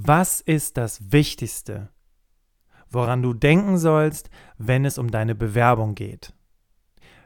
Was 0.00 0.40
ist 0.40 0.76
das 0.76 1.10
Wichtigste, 1.10 1.88
woran 2.88 3.20
du 3.20 3.34
denken 3.34 3.78
sollst, 3.78 4.30
wenn 4.56 4.84
es 4.84 4.96
um 4.96 5.10
deine 5.10 5.34
Bewerbung 5.34 5.96
geht? 5.96 6.32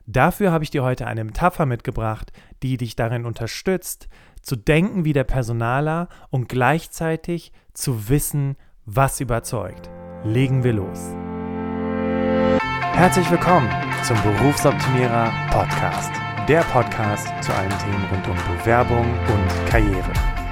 Dafür 0.06 0.52
habe 0.52 0.64
ich 0.64 0.70
dir 0.70 0.82
heute 0.82 1.06
eine 1.06 1.22
Metapher 1.22 1.66
mitgebracht, 1.66 2.32
die 2.62 2.78
dich 2.78 2.96
darin 2.96 3.26
unterstützt, 3.26 4.08
zu 4.40 4.56
denken 4.56 5.04
wie 5.04 5.12
der 5.12 5.24
Personaler 5.24 6.08
und 6.30 6.48
gleichzeitig 6.48 7.52
zu 7.74 8.08
wissen, 8.08 8.56
was 8.86 9.20
überzeugt. 9.20 9.90
Legen 10.24 10.64
wir 10.64 10.72
los. 10.72 11.10
Herzlich 12.94 13.30
willkommen 13.30 13.68
zum 14.02 14.16
Berufsoptimierer 14.22 15.30
Podcast. 15.50 16.10
Der 16.48 16.62
Podcast 16.62 17.28
zu 17.44 17.52
allen 17.52 17.78
Themen 17.80 18.04
rund 18.10 18.26
um 18.28 18.56
Bewerbung 18.56 19.04
und 19.04 19.68
Karriere. 19.68 20.31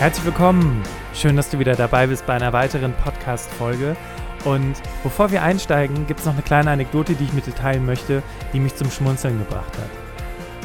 Herzlich 0.00 0.24
willkommen. 0.24 0.82
Schön, 1.12 1.36
dass 1.36 1.50
du 1.50 1.58
wieder 1.58 1.76
dabei 1.76 2.06
bist 2.06 2.24
bei 2.24 2.32
einer 2.32 2.54
weiteren 2.54 2.94
Podcast-Folge. 2.94 3.98
Und 4.46 4.72
bevor 5.02 5.30
wir 5.30 5.42
einsteigen, 5.42 6.06
gibt 6.06 6.20
es 6.20 6.26
noch 6.26 6.32
eine 6.32 6.40
kleine 6.40 6.70
Anekdote, 6.70 7.12
die 7.12 7.24
ich 7.24 7.34
mit 7.34 7.44
dir 7.44 7.54
teilen 7.54 7.84
möchte, 7.84 8.22
die 8.54 8.60
mich 8.60 8.74
zum 8.74 8.90
Schmunzeln 8.90 9.38
gebracht 9.38 9.76
hat. 9.76 9.99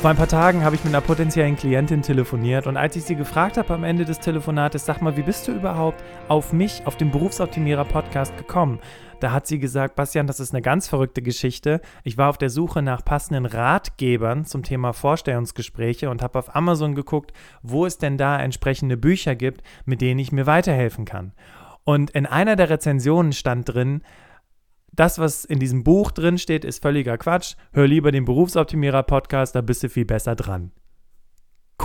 Vor 0.05 0.11
ein 0.11 0.17
paar 0.17 0.27
Tagen 0.27 0.63
habe 0.63 0.75
ich 0.75 0.83
mit 0.83 0.93
einer 0.93 1.01
potenziellen 1.01 1.55
Klientin 1.55 2.03
telefoniert 2.03 2.67
und 2.67 2.77
als 2.77 2.95
ich 2.95 3.05
sie 3.05 3.15
gefragt 3.15 3.57
habe 3.57 3.73
am 3.73 3.83
Ende 3.83 4.05
des 4.05 4.19
Telefonates, 4.19 4.85
sag 4.85 5.01
mal, 5.01 5.17
wie 5.17 5.23
bist 5.23 5.47
du 5.47 5.51
überhaupt 5.51 6.03
auf 6.27 6.53
mich, 6.53 6.85
auf 6.85 6.95
den 6.95 7.09
Berufsoptimierer 7.09 7.85
Podcast 7.85 8.37
gekommen? 8.37 8.77
Da 9.19 9.31
hat 9.31 9.47
sie 9.47 9.57
gesagt, 9.57 9.95
Bastian, 9.95 10.27
das 10.27 10.39
ist 10.39 10.53
eine 10.53 10.61
ganz 10.61 10.87
verrückte 10.87 11.23
Geschichte. 11.23 11.81
Ich 12.03 12.19
war 12.19 12.29
auf 12.29 12.37
der 12.37 12.51
Suche 12.51 12.83
nach 12.83 13.03
passenden 13.03 13.47
Ratgebern 13.47 14.45
zum 14.45 14.61
Thema 14.61 14.93
Vorstellungsgespräche 14.93 16.11
und 16.11 16.21
habe 16.21 16.37
auf 16.37 16.55
Amazon 16.55 16.93
geguckt, 16.93 17.33
wo 17.63 17.87
es 17.87 17.97
denn 17.97 18.19
da 18.19 18.39
entsprechende 18.39 18.97
Bücher 18.97 19.33
gibt, 19.33 19.63
mit 19.85 20.01
denen 20.01 20.19
ich 20.19 20.31
mir 20.31 20.45
weiterhelfen 20.45 21.05
kann. 21.05 21.31
Und 21.83 22.11
in 22.11 22.27
einer 22.27 22.55
der 22.55 22.69
Rezensionen 22.69 23.33
stand 23.33 23.73
drin, 23.73 24.03
das, 24.95 25.19
was 25.19 25.45
in 25.45 25.59
diesem 25.59 25.83
Buch 25.83 26.11
drin 26.11 26.37
steht, 26.37 26.63
ist 26.63 26.81
völliger 26.81 27.17
Quatsch. 27.17 27.55
Hör 27.73 27.87
lieber 27.87 28.11
den 28.11 28.25
Berufsoptimierer 28.25 29.03
Podcast, 29.03 29.55
da 29.55 29.61
bist 29.61 29.83
du 29.83 29.89
viel 29.89 30.05
besser 30.05 30.35
dran. 30.35 30.71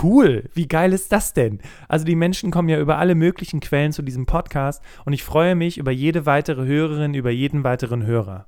Cool, 0.01 0.49
wie 0.53 0.67
geil 0.67 0.93
ist 0.93 1.11
das 1.11 1.33
denn? 1.33 1.59
Also 1.89 2.05
die 2.05 2.15
Menschen 2.15 2.49
kommen 2.49 2.69
ja 2.69 2.79
über 2.79 2.97
alle 2.97 3.13
möglichen 3.13 3.59
Quellen 3.59 3.91
zu 3.91 4.01
diesem 4.01 4.25
Podcast 4.25 4.81
und 5.03 5.11
ich 5.11 5.23
freue 5.23 5.55
mich 5.55 5.77
über 5.77 5.91
jede 5.91 6.25
weitere 6.25 6.65
Hörerin, 6.65 7.13
über 7.13 7.29
jeden 7.29 7.65
weiteren 7.65 8.05
Hörer. 8.05 8.47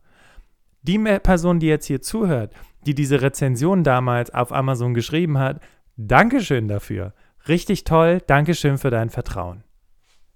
Die 0.84 0.97
Person, 0.97 1.59
die 1.59 1.67
jetzt 1.67 1.86
hier 1.86 2.02
zuhört, 2.02 2.53
die 2.86 2.95
diese 2.95 3.22
Rezension 3.22 3.84
damals 3.84 4.34
auf 4.34 4.53
Amazon 4.53 4.94
geschrieben 4.94 5.38
hat, 5.38 5.59
Dankeschön 5.97 6.67
dafür. 6.69 7.14
Richtig 7.47 7.84
toll, 7.84 8.22
Dankeschön 8.25 8.78
für 8.78 8.89
dein 8.89 9.09
Vertrauen. 9.09 9.64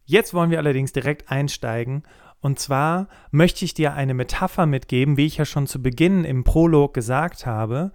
Jetzt 0.03 0.33
wollen 0.33 0.51
wir 0.51 0.57
allerdings 0.57 0.93
direkt 0.93 1.31
einsteigen 1.31 2.03
und 2.41 2.59
zwar 2.59 3.07
möchte 3.31 3.65
ich 3.65 3.73
dir 3.73 3.93
eine 3.93 4.13
Metapher 4.13 4.65
mitgeben, 4.65 5.17
wie 5.17 5.25
ich 5.25 5.37
ja 5.37 5.45
schon 5.45 5.67
zu 5.67 5.81
Beginn 5.81 6.23
im 6.23 6.43
Prolog 6.43 6.93
gesagt 6.93 7.45
habe, 7.45 7.91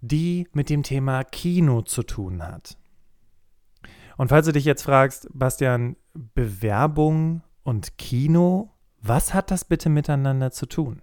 die 0.00 0.46
mit 0.52 0.70
dem 0.70 0.82
Thema 0.82 1.24
Kino 1.24 1.82
zu 1.82 2.02
tun 2.02 2.42
hat. 2.42 2.76
Und 4.16 4.28
falls 4.28 4.46
du 4.46 4.52
dich 4.52 4.64
jetzt 4.64 4.82
fragst, 4.82 5.28
Bastian, 5.32 5.96
Bewerbung 6.12 7.42
und 7.62 7.98
Kino, 7.98 8.72
was 9.00 9.32
hat 9.32 9.50
das 9.50 9.64
bitte 9.64 9.88
miteinander 9.88 10.50
zu 10.50 10.66
tun? 10.66 11.02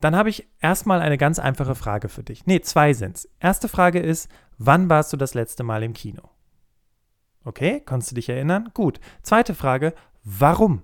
Dann 0.00 0.16
habe 0.16 0.30
ich 0.30 0.48
erstmal 0.60 1.00
eine 1.00 1.16
ganz 1.16 1.38
einfache 1.38 1.74
Frage 1.74 2.08
für 2.08 2.24
dich. 2.24 2.44
Nee, 2.44 2.60
zwei 2.60 2.92
sind's. 2.92 3.28
Erste 3.40 3.68
Frage 3.68 4.00
ist, 4.00 4.28
wann 4.58 4.90
warst 4.90 5.12
du 5.12 5.16
das 5.16 5.34
letzte 5.34 5.62
Mal 5.62 5.82
im 5.82 5.92
Kino? 5.92 6.28
Okay, 7.44 7.80
konntest 7.80 8.10
du 8.10 8.16
dich 8.16 8.28
erinnern? 8.28 8.70
Gut. 8.74 9.00
Zweite 9.22 9.54
Frage, 9.54 9.94
warum? 10.24 10.82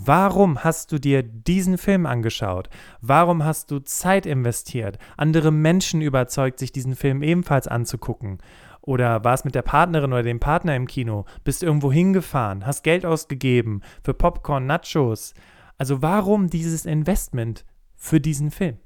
Warum 0.00 0.62
hast 0.62 0.92
du 0.92 1.00
dir 1.00 1.24
diesen 1.24 1.76
Film 1.76 2.06
angeschaut? 2.06 2.70
Warum 3.00 3.44
hast 3.44 3.72
du 3.72 3.80
Zeit 3.80 4.26
investiert, 4.26 4.96
andere 5.16 5.50
Menschen 5.50 6.02
überzeugt, 6.02 6.60
sich 6.60 6.70
diesen 6.70 6.94
Film 6.94 7.20
ebenfalls 7.24 7.66
anzugucken? 7.66 8.38
Oder 8.80 9.24
warst 9.24 9.44
mit 9.44 9.56
der 9.56 9.62
Partnerin 9.62 10.12
oder 10.12 10.22
dem 10.22 10.38
Partner 10.38 10.76
im 10.76 10.86
Kino? 10.86 11.24
Bist 11.42 11.64
irgendwo 11.64 11.90
hingefahren? 11.90 12.64
Hast 12.64 12.84
Geld 12.84 13.04
ausgegeben 13.04 13.82
für 14.00 14.14
Popcorn, 14.14 14.66
Nachos? 14.66 15.34
Also 15.78 16.00
warum 16.00 16.48
dieses 16.48 16.86
Investment 16.86 17.64
für 17.96 18.20
diesen 18.20 18.52
Film? 18.52 18.78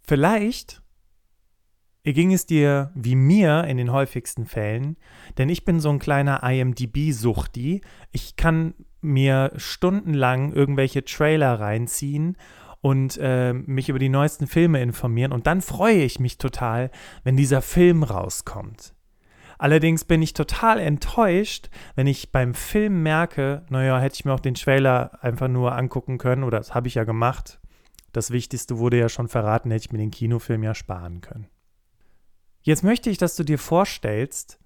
Vielleicht 0.00 0.82
ging 2.02 2.32
es 2.32 2.46
dir 2.46 2.92
wie 2.94 3.14
mir 3.14 3.64
in 3.64 3.76
den 3.76 3.92
häufigsten 3.92 4.46
Fällen, 4.46 4.96
denn 5.36 5.50
ich 5.50 5.66
bin 5.66 5.80
so 5.80 5.90
ein 5.90 5.98
kleiner 5.98 6.42
IMDB-Suchti. 6.42 7.82
Ich 8.10 8.36
kann 8.36 8.72
mir 9.02 9.52
stundenlang 9.56 10.52
irgendwelche 10.52 11.04
Trailer 11.04 11.60
reinziehen 11.60 12.36
und 12.80 13.18
äh, 13.20 13.52
mich 13.52 13.88
über 13.88 13.98
die 13.98 14.08
neuesten 14.08 14.46
Filme 14.46 14.80
informieren 14.80 15.32
und 15.32 15.46
dann 15.46 15.60
freue 15.60 16.02
ich 16.02 16.18
mich 16.18 16.38
total, 16.38 16.90
wenn 17.24 17.36
dieser 17.36 17.62
Film 17.62 18.02
rauskommt. 18.02 18.94
Allerdings 19.58 20.04
bin 20.04 20.22
ich 20.22 20.32
total 20.32 20.80
enttäuscht, 20.80 21.70
wenn 21.94 22.08
ich 22.08 22.32
beim 22.32 22.52
Film 22.52 23.04
merke, 23.04 23.64
naja, 23.68 24.00
hätte 24.00 24.16
ich 24.16 24.24
mir 24.24 24.32
auch 24.32 24.40
den 24.40 24.54
Trailer 24.54 25.22
einfach 25.22 25.46
nur 25.46 25.76
angucken 25.76 26.18
können, 26.18 26.42
oder 26.42 26.58
das 26.58 26.74
habe 26.74 26.88
ich 26.88 26.96
ja 26.96 27.04
gemacht. 27.04 27.60
Das 28.12 28.32
Wichtigste 28.32 28.78
wurde 28.78 28.98
ja 28.98 29.08
schon 29.08 29.28
verraten, 29.28 29.70
hätte 29.70 29.86
ich 29.86 29.92
mir 29.92 29.98
den 29.98 30.10
Kinofilm 30.10 30.64
ja 30.64 30.74
sparen 30.74 31.20
können. 31.20 31.46
Jetzt 32.62 32.82
möchte 32.82 33.08
ich, 33.08 33.18
dass 33.18 33.36
du 33.36 33.44
dir 33.44 33.58
vorstellst, 33.58 34.58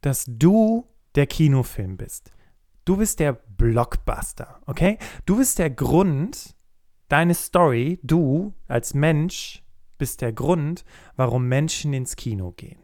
dass 0.00 0.24
du 0.28 0.86
der 1.16 1.26
Kinofilm 1.26 1.96
bist. 1.96 2.30
Du 2.84 2.98
bist 2.98 3.18
der 3.18 3.40
Blockbuster, 3.56 4.60
okay? 4.66 4.98
Du 5.26 5.36
bist 5.36 5.58
der 5.58 5.70
Grund, 5.70 6.56
deine 7.08 7.34
Story, 7.34 8.00
du 8.02 8.54
als 8.68 8.94
Mensch 8.94 9.62
bist 9.98 10.20
der 10.20 10.32
Grund, 10.32 10.84
warum 11.16 11.48
Menschen 11.48 11.92
ins 11.92 12.16
Kino 12.16 12.52
gehen. 12.52 12.80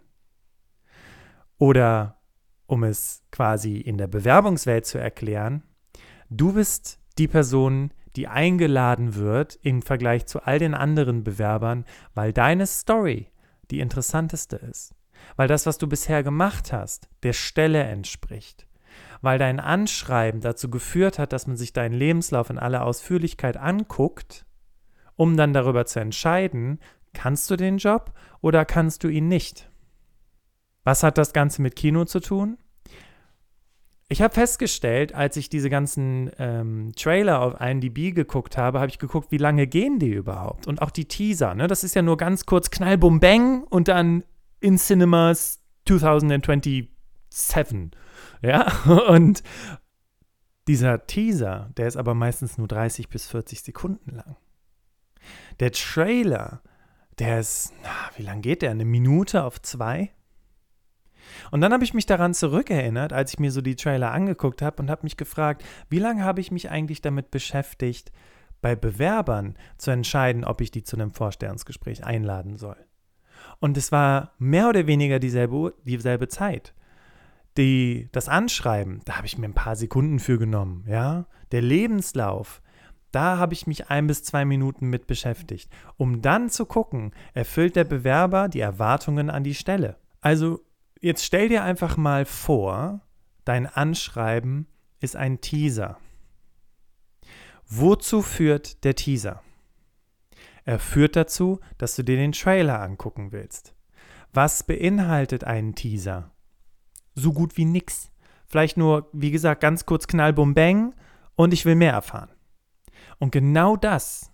Oder 1.59 2.21
um 2.67 2.85
es 2.85 3.23
quasi 3.33 3.77
in 3.77 3.99
der 3.99 4.07
Bewerbungswelt 4.07 4.87
zu 4.87 4.99
erklären, 4.99 5.65
du 6.29 6.53
bist 6.53 7.01
die 7.19 7.29
Person, 7.29 7.93
die 8.17 8.29
eingeladen 8.29 9.15
wird 9.15 9.59
im 9.63 9.83
Vergleich 9.83 10.27
zu 10.27 10.43
all 10.43 10.59
den 10.59 10.75
anderen 10.75 11.25
Bewerbern, 11.25 11.85
weil 12.15 12.33
deine 12.33 12.67
Story 12.67 13.31
die 13.71 13.81
interessanteste 13.81 14.57
ist, 14.57 14.95
weil 15.37 15.49
das, 15.49 15.67
was 15.67 15.79
du 15.79 15.87
bisher 15.87 16.23
gemacht 16.23 16.73
hast, 16.73 17.09
der 17.23 17.33
Stelle 17.33 17.83
entspricht, 17.83 18.67
weil 19.21 19.39
dein 19.39 19.61
Anschreiben 19.61 20.41
dazu 20.41 20.71
geführt 20.71 21.19
hat, 21.19 21.33
dass 21.33 21.47
man 21.47 21.57
sich 21.57 21.73
deinen 21.73 21.95
Lebenslauf 21.95 22.51
in 22.51 22.59
aller 22.59 22.85
Ausführlichkeit 22.85 23.57
anguckt, 23.57 24.47
um 25.17 25.37
dann 25.37 25.53
darüber 25.53 25.87
zu 25.87 26.01
entscheiden, 26.01 26.79
kannst 27.13 27.51
du 27.51 27.57
den 27.57 27.79
Job 27.79 28.13
oder 28.41 28.65
kannst 28.65 29.05
du 29.05 29.09
ihn 29.09 29.29
nicht. 29.29 29.71
Was 30.85 31.03
hat 31.03 31.19
das 31.19 31.33
Ganze 31.33 31.61
mit 31.63 31.77
Kino 31.77 32.05
zu 32.05 32.21
tun? 32.21 32.57
Ich 34.13 34.23
habe 34.23 34.35
festgestellt, 34.35 35.15
als 35.15 35.37
ich 35.37 35.51
diese 35.51 35.71
ganzen 35.71 36.33
ähm, 36.39 36.91
Trailer 36.97 37.41
auf 37.43 37.61
IMDb 37.61 38.13
geguckt 38.13 38.59
habe, 38.59 38.81
habe 38.81 38.91
ich 38.91 38.99
geguckt, 38.99 39.31
wie 39.31 39.37
lange 39.37 39.69
gehen 39.69 40.01
die 40.01 40.11
überhaupt? 40.11 40.67
Und 40.67 40.83
auch 40.83 40.91
die 40.91 41.05
Teaser, 41.05 41.55
ne? 41.55 41.69
Das 41.69 41.85
ist 41.85 41.95
ja 41.95 42.03
nur 42.03 42.17
ganz 42.17 42.45
kurz 42.45 42.73
Knall, 42.73 42.99
Bum, 42.99 43.21
Bang 43.21 43.63
und 43.63 43.87
dann 43.87 44.25
in 44.59 44.79
Cinemas 44.79 45.61
2027. 45.87 46.89
Ja, 48.43 48.67
und 49.09 49.43
dieser 50.69 51.07
Teaser, 51.07 51.71
der 51.77 51.89
ist 51.89 51.97
aber 51.97 52.15
meistens 52.15 52.59
nur 52.59 52.69
30 52.69 53.09
bis 53.09 53.27
40 53.27 53.63
Sekunden 53.63 54.15
lang. 54.15 54.37
Der 55.59 55.73
Trailer, 55.73 56.63
der 57.19 57.41
ist, 57.41 57.73
na, 57.83 57.91
wie 58.17 58.23
lang 58.23 58.41
geht 58.41 58.63
der? 58.63 58.71
Eine 58.71 58.85
Minute 58.85 59.45
auf 59.45 59.61
zwei? 59.61 60.11
Und 61.51 61.61
dann 61.61 61.73
habe 61.73 61.85
ich 61.85 61.95
mich 61.95 62.07
daran 62.07 62.35
zurückerinnert, 62.35 63.13
als 63.13 63.33
ich 63.33 63.39
mir 63.39 63.53
so 63.53 63.61
die 63.61 63.77
Trailer 63.77 64.13
angeguckt 64.13 64.63
habe 64.63 64.83
und 64.83 64.91
habe 64.91 65.03
mich 65.05 65.17
gefragt, 65.17 65.65
wie 65.89 65.99
lange 65.99 66.25
habe 66.25 66.41
ich 66.41 66.51
mich 66.51 66.71
eigentlich 66.71 67.03
damit 67.03 67.31
beschäftigt, 67.31 68.11
bei 68.63 68.77
Bewerbern 68.77 69.57
zu 69.79 69.91
entscheiden, 69.91 70.45
ob 70.45 70.61
ich 70.61 70.71
die 70.71 70.83
zu 70.83 70.97
einem 70.97 71.13
Vorstellungsgespräch 71.13 72.05
einladen 72.05 72.57
soll. 72.57 72.77
Und 73.59 73.77
es 73.77 73.91
war 73.91 74.35
mehr 74.39 74.69
oder 74.69 74.87
weniger 74.87 75.19
dieselbe, 75.19 75.75
dieselbe 75.85 76.29
Zeit. 76.29 76.75
Die, 77.61 78.09
das 78.13 78.29
Anschreiben, 78.29 79.01
da 79.05 79.17
habe 79.17 79.27
ich 79.27 79.39
mir 79.39 79.47
ein 79.47 79.55
paar 79.55 79.77
Sekunden 79.77 80.19
für 80.19 80.39
genommen, 80.39 80.85
ja. 80.89 81.27
Der 81.53 81.63
Lebenslauf, 81.63 82.63
da 83.13 83.39
habe 83.39 83.55
ich 83.55 83.67
mich 83.67 83.91
ein 83.91 84.07
bis 84.07 84.23
zwei 84.23 84.45
Minuten 84.45 84.89
mit 84.89 85.07
beschäftigt, 85.07 85.71
um 85.97 86.23
dann 86.23 86.49
zu 86.49 86.65
gucken, 86.65 87.13
erfüllt 87.35 87.77
der 87.77 87.85
Bewerber 87.85 88.49
die 88.49 88.61
Erwartungen 88.61 89.31
an 89.31 89.45
die 89.45 89.55
Stelle. 89.55 89.97
Also 90.21 90.61
jetzt 91.01 91.25
stell 91.25 91.49
dir 91.49 91.63
einfach 91.65 91.97
mal 91.97 92.25
vor, 92.25 93.01
dein 93.45 93.67
Anschreiben 93.67 94.67
ist 95.01 95.17
ein 95.17 95.41
Teaser. 95.41 95.99
Wozu 97.67 98.23
führt 98.23 98.85
der 98.85 98.95
Teaser? 98.95 99.43
Er 100.65 100.79
führt 100.79 101.17
dazu, 101.17 101.61
dass 101.79 101.97
du 101.97 102.05
dir 102.05 102.17
den 102.17 102.33
Trailer 102.33 102.81
angucken 102.81 103.33
willst. 103.33 103.75
Was 104.33 104.63
beinhaltet 104.63 105.45
ein 105.45 105.75
Teaser? 105.75 106.31
So 107.21 107.33
gut 107.33 107.57
wie 107.57 107.65
nix. 107.65 108.11
Vielleicht 108.47 108.77
nur, 108.77 109.09
wie 109.13 109.31
gesagt, 109.31 109.61
ganz 109.61 109.87
kurz 109.87 110.07
Knall, 110.07 110.33
Bum, 110.33 110.55
Bang 110.55 110.95
und 111.37 111.53
ich 111.53 111.65
will 111.65 111.75
mehr 111.75 111.93
erfahren. 111.93 112.31
Und 113.19 113.31
genau 113.31 113.77
das 113.77 114.33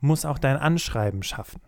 muss 0.00 0.24
auch 0.24 0.38
dein 0.38 0.56
Anschreiben 0.56 1.22
schaffen. 1.22 1.60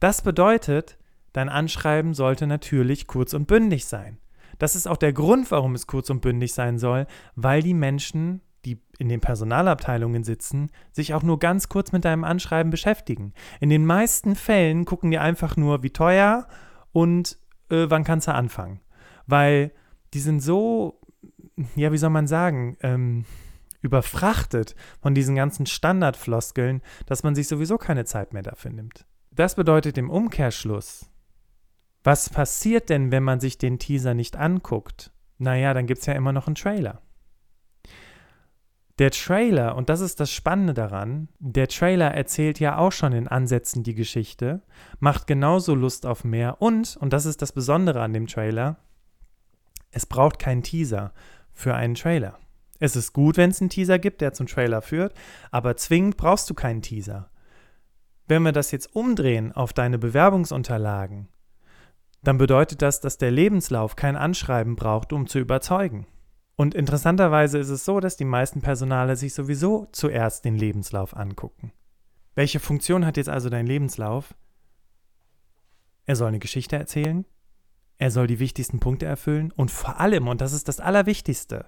Das 0.00 0.22
bedeutet, 0.22 0.98
dein 1.32 1.48
Anschreiben 1.48 2.14
sollte 2.14 2.46
natürlich 2.46 3.06
kurz 3.06 3.34
und 3.34 3.46
bündig 3.46 3.84
sein. 3.84 4.18
Das 4.58 4.76
ist 4.76 4.86
auch 4.86 4.96
der 4.96 5.12
Grund, 5.12 5.50
warum 5.50 5.74
es 5.74 5.86
kurz 5.86 6.08
und 6.08 6.20
bündig 6.20 6.54
sein 6.54 6.78
soll, 6.78 7.06
weil 7.34 7.62
die 7.62 7.74
Menschen, 7.74 8.40
die 8.64 8.80
in 8.98 9.08
den 9.08 9.20
Personalabteilungen 9.20 10.24
sitzen, 10.24 10.70
sich 10.92 11.14
auch 11.14 11.22
nur 11.22 11.38
ganz 11.38 11.68
kurz 11.68 11.90
mit 11.90 12.04
deinem 12.04 12.24
Anschreiben 12.24 12.70
beschäftigen. 12.70 13.34
In 13.60 13.70
den 13.70 13.84
meisten 13.84 14.36
Fällen 14.36 14.84
gucken 14.84 15.10
die 15.10 15.18
einfach 15.18 15.56
nur, 15.56 15.82
wie 15.82 15.90
teuer 15.90 16.46
und 16.92 17.38
äh, 17.70 17.86
wann 17.88 18.04
kannst 18.04 18.28
du 18.28 18.34
anfangen. 18.34 18.80
Weil 19.32 19.72
die 20.12 20.20
sind 20.20 20.40
so, 20.40 21.00
ja, 21.74 21.90
wie 21.90 21.96
soll 21.96 22.10
man 22.10 22.26
sagen, 22.26 22.76
ähm, 22.82 23.24
überfrachtet 23.80 24.76
von 25.00 25.14
diesen 25.14 25.34
ganzen 25.34 25.64
Standardfloskeln, 25.64 26.82
dass 27.06 27.22
man 27.22 27.34
sich 27.34 27.48
sowieso 27.48 27.78
keine 27.78 28.04
Zeit 28.04 28.34
mehr 28.34 28.42
dafür 28.42 28.72
nimmt. 28.72 29.06
Das 29.30 29.54
bedeutet 29.54 29.96
im 29.96 30.10
Umkehrschluss, 30.10 31.10
was 32.04 32.28
passiert 32.28 32.90
denn, 32.90 33.10
wenn 33.10 33.22
man 33.22 33.40
sich 33.40 33.56
den 33.56 33.78
Teaser 33.78 34.12
nicht 34.12 34.36
anguckt? 34.36 35.12
Naja, 35.38 35.72
dann 35.72 35.86
gibt 35.86 36.00
es 36.00 36.06
ja 36.06 36.12
immer 36.12 36.34
noch 36.34 36.46
einen 36.46 36.56
Trailer. 36.56 37.00
Der 38.98 39.12
Trailer, 39.12 39.76
und 39.76 39.88
das 39.88 40.02
ist 40.02 40.20
das 40.20 40.30
Spannende 40.30 40.74
daran, 40.74 41.30
der 41.38 41.68
Trailer 41.68 42.10
erzählt 42.10 42.60
ja 42.60 42.76
auch 42.76 42.92
schon 42.92 43.14
in 43.14 43.28
Ansätzen 43.28 43.82
die 43.82 43.94
Geschichte, 43.94 44.60
macht 45.00 45.26
genauso 45.26 45.74
Lust 45.74 46.04
auf 46.04 46.22
mehr 46.22 46.60
und, 46.60 46.98
und 46.98 47.14
das 47.14 47.24
ist 47.24 47.40
das 47.40 47.52
Besondere 47.52 48.02
an 48.02 48.12
dem 48.12 48.26
Trailer, 48.26 48.76
es 49.92 50.06
braucht 50.06 50.38
keinen 50.38 50.62
Teaser 50.62 51.12
für 51.52 51.74
einen 51.74 51.94
Trailer. 51.94 52.38
Es 52.80 52.96
ist 52.96 53.12
gut, 53.12 53.36
wenn 53.36 53.50
es 53.50 53.60
einen 53.60 53.70
Teaser 53.70 54.00
gibt, 54.00 54.20
der 54.20 54.32
zum 54.32 54.48
Trailer 54.48 54.82
führt, 54.82 55.14
aber 55.52 55.76
zwingend 55.76 56.16
brauchst 56.16 56.50
du 56.50 56.54
keinen 56.54 56.82
Teaser. 56.82 57.30
Wenn 58.26 58.42
wir 58.42 58.52
das 58.52 58.72
jetzt 58.72 58.96
umdrehen 58.96 59.52
auf 59.52 59.72
deine 59.72 59.98
Bewerbungsunterlagen, 59.98 61.28
dann 62.24 62.38
bedeutet 62.38 62.82
das, 62.82 63.00
dass 63.00 63.18
der 63.18 63.30
Lebenslauf 63.30 63.94
kein 63.94 64.16
Anschreiben 64.16 64.74
braucht, 64.74 65.12
um 65.12 65.26
zu 65.26 65.38
überzeugen. 65.38 66.06
Und 66.56 66.74
interessanterweise 66.74 67.58
ist 67.58 67.68
es 67.68 67.84
so, 67.84 68.00
dass 68.00 68.16
die 68.16 68.24
meisten 68.24 68.62
Personale 68.62 69.16
sich 69.16 69.34
sowieso 69.34 69.88
zuerst 69.92 70.44
den 70.44 70.56
Lebenslauf 70.56 71.16
angucken. 71.16 71.72
Welche 72.34 72.60
Funktion 72.60 73.04
hat 73.04 73.16
jetzt 73.16 73.28
also 73.28 73.48
dein 73.48 73.66
Lebenslauf? 73.66 74.34
Er 76.04 76.16
soll 76.16 76.28
eine 76.28 76.38
Geschichte 76.38 76.76
erzählen, 76.76 77.24
er 77.98 78.10
soll 78.10 78.26
die 78.26 78.38
wichtigsten 78.38 78.80
Punkte 78.80 79.06
erfüllen 79.06 79.52
und 79.52 79.70
vor 79.70 80.00
allem, 80.00 80.28
und 80.28 80.40
das 80.40 80.52
ist 80.52 80.68
das 80.68 80.80
Allerwichtigste, 80.80 81.66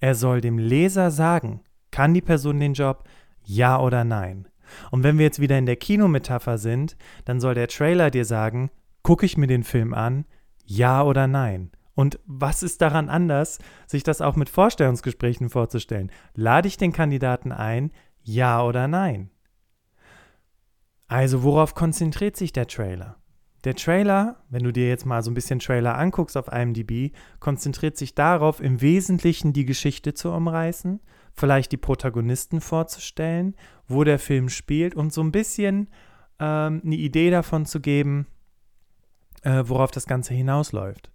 er 0.00 0.14
soll 0.14 0.40
dem 0.40 0.58
Leser 0.58 1.10
sagen, 1.10 1.60
kann 1.90 2.14
die 2.14 2.22
Person 2.22 2.60
den 2.60 2.74
Job, 2.74 3.04
ja 3.44 3.80
oder 3.80 4.04
nein. 4.04 4.48
Und 4.90 5.02
wenn 5.02 5.18
wir 5.18 5.24
jetzt 5.24 5.40
wieder 5.40 5.58
in 5.58 5.66
der 5.66 5.76
Kinometapher 5.76 6.58
sind, 6.58 6.96
dann 7.24 7.40
soll 7.40 7.54
der 7.54 7.68
Trailer 7.68 8.10
dir 8.10 8.24
sagen, 8.24 8.70
gucke 9.02 9.26
ich 9.26 9.36
mir 9.36 9.46
den 9.46 9.64
Film 9.64 9.94
an, 9.94 10.24
ja 10.64 11.02
oder 11.02 11.26
nein. 11.26 11.70
Und 11.94 12.18
was 12.26 12.62
ist 12.62 12.82
daran 12.82 13.08
anders, 13.08 13.58
sich 13.86 14.02
das 14.02 14.20
auch 14.20 14.36
mit 14.36 14.48
Vorstellungsgesprächen 14.48 15.48
vorzustellen? 15.48 16.10
Lade 16.34 16.68
ich 16.68 16.76
den 16.76 16.92
Kandidaten 16.92 17.52
ein, 17.52 17.92
ja 18.22 18.62
oder 18.62 18.88
nein? 18.88 19.30
Also 21.06 21.42
worauf 21.44 21.74
konzentriert 21.74 22.36
sich 22.36 22.52
der 22.52 22.66
Trailer? 22.66 23.16
Der 23.64 23.74
Trailer, 23.74 24.36
wenn 24.50 24.62
du 24.62 24.72
dir 24.72 24.88
jetzt 24.88 25.06
mal 25.06 25.22
so 25.22 25.30
ein 25.30 25.34
bisschen 25.34 25.58
Trailer 25.58 25.96
anguckst 25.96 26.36
auf 26.36 26.52
IMDb, 26.52 27.14
konzentriert 27.40 27.96
sich 27.96 28.14
darauf, 28.14 28.60
im 28.60 28.82
Wesentlichen 28.82 29.54
die 29.54 29.64
Geschichte 29.64 30.12
zu 30.12 30.30
umreißen, 30.30 31.00
vielleicht 31.32 31.72
die 31.72 31.78
Protagonisten 31.78 32.60
vorzustellen, 32.60 33.56
wo 33.88 34.04
der 34.04 34.18
Film 34.18 34.50
spielt 34.50 34.94
und 34.94 35.14
so 35.14 35.22
ein 35.22 35.32
bisschen 35.32 35.88
ähm, 36.38 36.82
eine 36.84 36.96
Idee 36.96 37.30
davon 37.30 37.64
zu 37.64 37.80
geben, 37.80 38.26
äh, 39.42 39.62
worauf 39.66 39.90
das 39.90 40.06
Ganze 40.06 40.34
hinausläuft. 40.34 41.10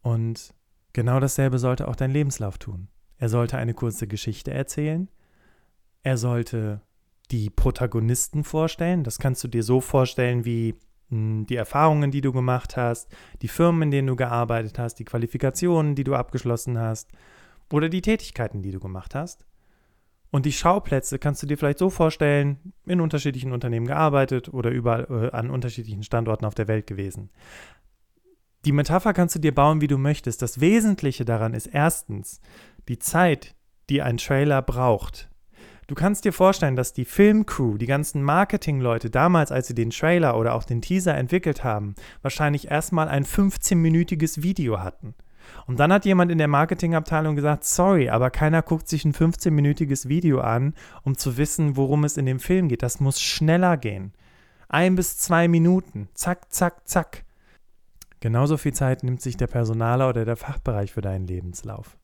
Und 0.00 0.54
genau 0.92 1.18
dasselbe 1.18 1.58
sollte 1.58 1.88
auch 1.88 1.96
dein 1.96 2.12
Lebenslauf 2.12 2.58
tun. 2.58 2.88
Er 3.18 3.28
sollte 3.28 3.56
eine 3.56 3.74
kurze 3.74 4.06
Geschichte 4.06 4.52
erzählen. 4.52 5.08
Er 6.04 6.18
sollte 6.18 6.82
die 7.30 7.50
Protagonisten 7.50 8.44
vorstellen. 8.44 9.04
Das 9.04 9.18
kannst 9.18 9.42
du 9.42 9.48
dir 9.48 9.62
so 9.62 9.80
vorstellen 9.80 10.44
wie 10.44 10.74
die 11.12 11.56
Erfahrungen, 11.56 12.10
die 12.10 12.20
du 12.20 12.32
gemacht 12.32 12.76
hast, 12.76 13.08
die 13.42 13.48
Firmen, 13.48 13.82
in 13.82 13.90
denen 13.90 14.08
du 14.08 14.16
gearbeitet 14.16 14.78
hast, 14.78 14.94
die 14.94 15.04
Qualifikationen, 15.04 15.94
die 15.94 16.04
du 16.04 16.14
abgeschlossen 16.14 16.78
hast 16.78 17.10
oder 17.70 17.88
die 17.88 18.02
Tätigkeiten, 18.02 18.62
die 18.62 18.70
du 18.70 18.80
gemacht 18.80 19.14
hast. 19.14 19.44
Und 20.30 20.46
die 20.46 20.52
Schauplätze 20.52 21.18
kannst 21.18 21.42
du 21.42 21.46
dir 21.46 21.58
vielleicht 21.58 21.78
so 21.78 21.90
vorstellen, 21.90 22.72
in 22.86 23.02
unterschiedlichen 23.02 23.52
Unternehmen 23.52 23.86
gearbeitet 23.86 24.52
oder 24.52 24.70
überall 24.70 25.06
äh, 25.10 25.36
an 25.36 25.50
unterschiedlichen 25.50 26.02
Standorten 26.02 26.46
auf 26.46 26.54
der 26.54 26.68
Welt 26.68 26.86
gewesen. 26.86 27.28
Die 28.64 28.72
Metapher 28.72 29.12
kannst 29.12 29.34
du 29.34 29.40
dir 29.40 29.54
bauen, 29.54 29.82
wie 29.82 29.88
du 29.88 29.98
möchtest. 29.98 30.40
Das 30.40 30.60
Wesentliche 30.60 31.26
daran 31.26 31.52
ist 31.52 31.66
erstens 31.66 32.40
die 32.88 32.98
Zeit, 32.98 33.54
die 33.90 34.00
ein 34.00 34.16
Trailer 34.16 34.62
braucht, 34.62 35.28
Du 35.92 35.96
kannst 35.96 36.24
dir 36.24 36.32
vorstellen, 36.32 36.74
dass 36.74 36.94
die 36.94 37.04
Filmcrew, 37.04 37.76
die 37.76 37.84
ganzen 37.84 38.22
Marketingleute 38.22 39.10
damals, 39.10 39.52
als 39.52 39.66
sie 39.66 39.74
den 39.74 39.90
Trailer 39.90 40.38
oder 40.38 40.54
auch 40.54 40.64
den 40.64 40.80
Teaser 40.80 41.14
entwickelt 41.14 41.64
haben, 41.64 41.96
wahrscheinlich 42.22 42.70
erstmal 42.70 43.08
ein 43.08 43.26
15-minütiges 43.26 44.42
Video 44.42 44.80
hatten. 44.80 45.14
Und 45.66 45.80
dann 45.80 45.92
hat 45.92 46.06
jemand 46.06 46.32
in 46.32 46.38
der 46.38 46.48
Marketingabteilung 46.48 47.36
gesagt, 47.36 47.64
sorry, 47.64 48.08
aber 48.08 48.30
keiner 48.30 48.62
guckt 48.62 48.88
sich 48.88 49.04
ein 49.04 49.12
15-minütiges 49.12 50.08
Video 50.08 50.40
an, 50.40 50.72
um 51.02 51.18
zu 51.18 51.36
wissen, 51.36 51.76
worum 51.76 52.04
es 52.04 52.16
in 52.16 52.24
dem 52.24 52.40
Film 52.40 52.68
geht. 52.68 52.82
Das 52.82 52.98
muss 52.98 53.20
schneller 53.20 53.76
gehen. 53.76 54.14
Ein 54.70 54.94
bis 54.94 55.18
zwei 55.18 55.46
Minuten. 55.46 56.08
Zack, 56.14 56.50
zack, 56.50 56.88
zack. 56.88 57.26
Genauso 58.20 58.56
viel 58.56 58.72
Zeit 58.72 59.02
nimmt 59.02 59.20
sich 59.20 59.36
der 59.36 59.46
Personaler 59.46 60.08
oder 60.08 60.24
der 60.24 60.36
Fachbereich 60.36 60.90
für 60.90 61.02
deinen 61.02 61.26
Lebenslauf. 61.26 61.98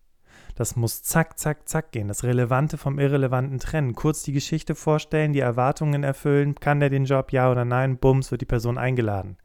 Das 0.58 0.74
muss 0.74 1.04
zack, 1.04 1.38
zack, 1.38 1.68
zack 1.68 1.92
gehen. 1.92 2.08
Das 2.08 2.24
Relevante 2.24 2.78
vom 2.78 2.98
Irrelevanten 2.98 3.60
trennen. 3.60 3.94
Kurz 3.94 4.24
die 4.24 4.32
Geschichte 4.32 4.74
vorstellen, 4.74 5.32
die 5.32 5.38
Erwartungen 5.38 6.02
erfüllen. 6.02 6.56
Kann 6.56 6.80
der 6.80 6.90
den 6.90 7.04
Job, 7.04 7.30
ja 7.30 7.48
oder 7.48 7.64
nein? 7.64 7.96
Bums, 7.96 8.32
wird 8.32 8.40
die 8.40 8.46
Person 8.46 8.76
eingeladen. 8.76 9.36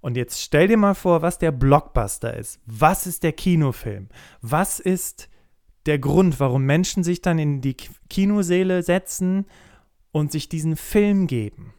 Und 0.00 0.16
jetzt 0.16 0.40
stell 0.40 0.66
dir 0.66 0.78
mal 0.78 0.94
vor, 0.94 1.20
was 1.20 1.36
der 1.36 1.52
Blockbuster 1.52 2.34
ist. 2.34 2.58
Was 2.64 3.06
ist 3.06 3.22
der 3.22 3.32
Kinofilm? 3.32 4.08
Was 4.40 4.80
ist 4.80 5.28
der 5.84 5.98
Grund, 5.98 6.40
warum 6.40 6.64
Menschen 6.64 7.04
sich 7.04 7.20
dann 7.20 7.38
in 7.38 7.60
die 7.60 7.76
Kinoseele 8.08 8.82
setzen 8.82 9.44
und 10.10 10.32
sich 10.32 10.48
diesen 10.48 10.76
Film 10.76 11.26
geben? 11.26 11.74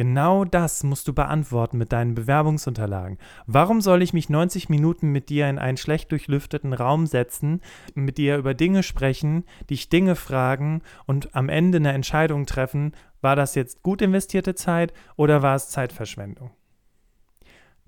Genau 0.00 0.46
das 0.46 0.82
musst 0.82 1.08
du 1.08 1.12
beantworten 1.12 1.76
mit 1.76 1.92
deinen 1.92 2.14
Bewerbungsunterlagen. 2.14 3.18
Warum 3.44 3.82
soll 3.82 4.00
ich 4.00 4.14
mich 4.14 4.30
90 4.30 4.70
Minuten 4.70 5.12
mit 5.12 5.28
dir 5.28 5.46
in 5.46 5.58
einen 5.58 5.76
schlecht 5.76 6.10
durchlüfteten 6.10 6.72
Raum 6.72 7.04
setzen, 7.04 7.60
mit 7.92 8.16
dir 8.16 8.38
über 8.38 8.54
Dinge 8.54 8.82
sprechen, 8.82 9.44
dich 9.68 9.90
Dinge 9.90 10.16
fragen 10.16 10.80
und 11.06 11.36
am 11.36 11.50
Ende 11.50 11.76
eine 11.76 11.92
Entscheidung 11.92 12.46
treffen, 12.46 12.92
war 13.20 13.36
das 13.36 13.54
jetzt 13.54 13.82
gut 13.82 14.00
investierte 14.00 14.54
Zeit 14.54 14.94
oder 15.16 15.42
war 15.42 15.54
es 15.54 15.68
Zeitverschwendung? 15.68 16.50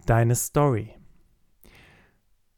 Deine 0.05 0.35
Story. 0.35 0.91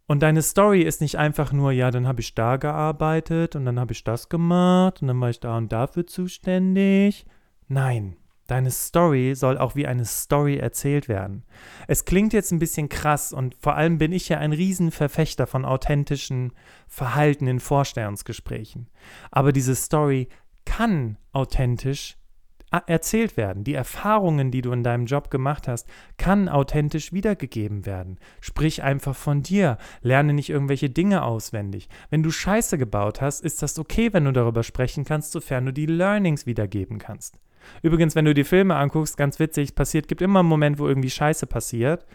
Und 0.08 0.25
deine 0.25 0.42
Story 0.42 0.82
ist 0.82 1.00
nicht 1.00 1.16
einfach 1.16 1.52
nur, 1.52 1.70
ja, 1.70 1.92
dann 1.92 2.08
habe 2.08 2.23
ich 2.23 2.34
da 2.34 2.56
gearbeitet 2.56 3.54
und 3.54 3.66
dann 3.66 3.78
habe 3.78 3.92
ich 3.92 4.02
das 4.02 4.28
gemacht 4.28 5.00
und 5.00 5.06
dann 5.06 5.20
war 5.20 5.30
ich 5.30 5.38
da 5.38 5.56
und 5.56 5.70
dafür 5.70 6.08
zuständig. 6.08 7.25
Nein. 7.68 8.16
Deine 8.46 8.70
Story 8.70 9.34
soll 9.34 9.56
auch 9.56 9.74
wie 9.74 9.86
eine 9.86 10.04
Story 10.04 10.58
erzählt 10.58 11.08
werden. 11.08 11.44
Es 11.88 12.04
klingt 12.04 12.34
jetzt 12.34 12.52
ein 12.52 12.58
bisschen 12.58 12.90
krass 12.90 13.32
und 13.32 13.54
vor 13.58 13.74
allem 13.74 13.96
bin 13.96 14.12
ich 14.12 14.28
ja 14.28 14.38
ein 14.38 14.52
Riesenverfechter 14.52 15.46
von 15.46 15.64
authentischen 15.64 16.52
Verhalten 16.86 17.46
in 17.46 17.58
Vorstellungsgesprächen. 17.58 18.90
Aber 19.30 19.52
diese 19.52 19.74
Story 19.74 20.28
kann 20.66 21.16
authentisch 21.32 22.16
erzählt 22.86 23.36
werden. 23.36 23.64
Die 23.64 23.74
Erfahrungen, 23.74 24.50
die 24.50 24.60
du 24.60 24.72
in 24.72 24.82
deinem 24.82 25.06
Job 25.06 25.30
gemacht 25.30 25.68
hast, 25.68 25.88
kann 26.16 26.48
authentisch 26.48 27.12
wiedergegeben 27.12 27.86
werden. 27.86 28.18
Sprich 28.40 28.82
einfach 28.82 29.14
von 29.14 29.42
dir. 29.42 29.78
Lerne 30.02 30.32
nicht 30.32 30.50
irgendwelche 30.50 30.90
Dinge 30.90 31.22
auswendig. 31.22 31.88
Wenn 32.10 32.22
du 32.22 32.30
Scheiße 32.30 32.76
gebaut 32.76 33.20
hast, 33.20 33.42
ist 33.42 33.62
das 33.62 33.78
okay, 33.78 34.12
wenn 34.12 34.24
du 34.24 34.32
darüber 34.32 34.64
sprechen 34.64 35.04
kannst, 35.04 35.32
sofern 35.32 35.66
du 35.66 35.72
die 35.72 35.86
Learnings 35.86 36.46
wiedergeben 36.46 36.98
kannst. 36.98 37.38
Übrigens, 37.83 38.14
wenn 38.14 38.25
du 38.25 38.35
die 38.35 38.44
Filme 38.44 38.76
anguckst, 38.76 39.16
ganz 39.16 39.38
witzig, 39.38 39.75
passiert, 39.75 40.09
gibt 40.09 40.23
immer 40.23 40.40
einen 40.40 40.49
Moment, 40.49 40.78
wo 40.78 40.88
irgendwie 40.88 41.11
Scheiße 41.11 41.47
passiert. 41.47 42.06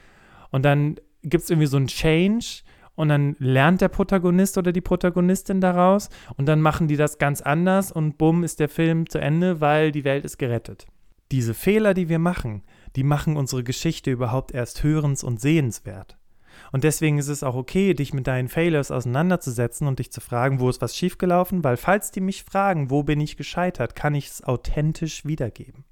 Und 0.52 0.66
dann 0.66 0.96
gibt 1.24 1.44
es 1.44 1.50
irgendwie 1.50 1.68
so 1.68 1.78
einen 1.78 1.88
Change 1.88 2.64
und 2.96 3.10
dann 3.10 3.38
lernt 3.40 3.80
der 3.80 3.88
Protagonist 3.88 4.58
oder 4.58 4.74
die 4.74 4.82
Protagonistin 4.82 5.62
daraus 5.62 6.10
und 6.36 6.48
dann 6.48 6.62
machen 6.62 6.90
die 6.90 6.98
das 6.98 7.18
ganz 7.18 7.42
anders 7.42 7.94
und 7.94 8.18
bumm 8.18 8.44
ist 8.44 8.60
der 8.60 8.68
Film 8.68 9.10
zu 9.10 9.20
Ende, 9.20 9.62
weil 9.62 9.94
die 9.94 10.04
Welt 10.04 10.26
ist 10.26 10.38
gerettet. 10.38 10.86
Diese 11.32 11.54
Fehler, 11.54 11.94
die 11.94 12.10
wir 12.10 12.20
machen, 12.20 12.64
die 12.96 13.04
machen 13.04 13.38
unsere 13.38 13.64
Geschichte 13.64 14.12
überhaupt 14.12 14.52
erst 14.52 14.84
hörens- 14.84 15.24
und 15.24 15.40
sehenswert. 15.40 16.19
Und 16.72 16.84
deswegen 16.84 17.18
ist 17.18 17.28
es 17.28 17.44
auch 17.44 17.56
okay, 17.56 17.94
dich 17.94 18.14
mit 18.14 18.28
deinen 18.28 18.48
Failures 18.48 18.92
auseinanderzusetzen 18.92 19.88
und 19.88 20.00
dich 20.00 20.12
zu 20.12 20.22
fragen, 20.22 20.60
wo 20.60 20.70
ist 20.70 20.82
was 20.82 20.96
schiefgelaufen, 20.96 21.64
weil 21.64 21.78
falls 21.78 22.12
die 22.12 22.22
mich 22.22 22.44
fragen, 22.44 22.90
wo 22.90 23.04
bin 23.04 23.20
ich 23.20 23.38
gescheitert, 23.38 23.96
kann 23.96 24.16
ich 24.16 24.28
es 24.28 24.44
authentisch 24.44 25.26
wiedergeben. 25.26 25.86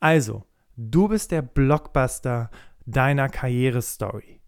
Also, 0.00 0.44
du 0.76 1.08
bist 1.08 1.30
der 1.30 1.42
Blockbuster 1.42 2.50
deiner 2.84 3.28
Karrierestory. 3.28 4.42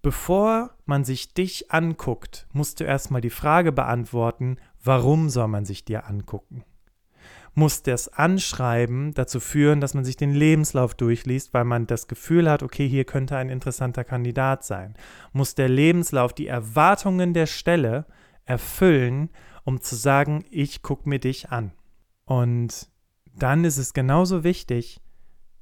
Bevor 0.00 0.70
man 0.86 1.04
sich 1.04 1.34
dich 1.34 1.70
anguckt, 1.70 2.46
musst 2.52 2.80
du 2.80 2.84
erstmal 2.84 3.20
die 3.20 3.30
Frage 3.30 3.72
beantworten, 3.72 4.56
warum 4.82 5.28
soll 5.28 5.48
man 5.48 5.64
sich 5.64 5.84
dir 5.84 6.06
angucken? 6.06 6.64
Muss 7.54 7.82
das 7.82 8.08
Anschreiben 8.08 9.14
dazu 9.14 9.40
führen, 9.40 9.80
dass 9.80 9.94
man 9.94 10.04
sich 10.04 10.16
den 10.16 10.32
Lebenslauf 10.32 10.94
durchliest, 10.94 11.54
weil 11.54 11.64
man 11.64 11.86
das 11.86 12.08
Gefühl 12.08 12.50
hat, 12.50 12.62
okay, 12.62 12.88
hier 12.88 13.04
könnte 13.04 13.36
ein 13.36 13.48
interessanter 13.48 14.04
Kandidat 14.04 14.64
sein? 14.64 14.94
Muss 15.32 15.54
der 15.54 15.68
Lebenslauf 15.68 16.32
die 16.32 16.46
Erwartungen 16.46 17.34
der 17.34 17.46
Stelle 17.46 18.06
erfüllen, 18.44 19.30
um 19.64 19.80
zu 19.80 19.96
sagen, 19.96 20.44
ich 20.50 20.82
gucke 20.82 21.08
mir 21.08 21.18
dich 21.18 21.50
an? 21.50 21.72
Und 22.24 22.90
dann 23.34 23.64
ist 23.64 23.78
es 23.78 23.92
genauso 23.92 24.44
wichtig, 24.44 25.00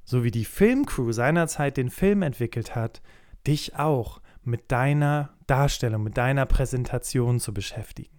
so 0.03 0.23
wie 0.23 0.31
die 0.31 0.45
Filmcrew 0.45 1.11
seinerzeit 1.11 1.77
den 1.77 1.89
Film 1.89 2.21
entwickelt 2.21 2.75
hat, 2.75 3.01
dich 3.45 3.75
auch 3.75 4.21
mit 4.43 4.71
deiner 4.71 5.35
Darstellung, 5.47 6.03
mit 6.03 6.17
deiner 6.17 6.45
Präsentation 6.45 7.39
zu 7.39 7.53
beschäftigen. 7.53 8.16